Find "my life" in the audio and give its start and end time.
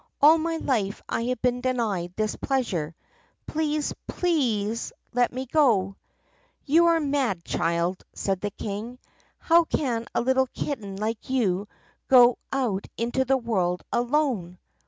0.39-0.99